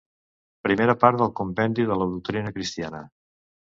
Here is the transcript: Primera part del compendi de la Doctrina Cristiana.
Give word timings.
Primera 0.67 0.95
part 1.03 1.21
del 1.23 1.31
compendi 1.43 1.87
de 1.93 2.01
la 2.03 2.11
Doctrina 2.17 2.59
Cristiana. 2.61 3.09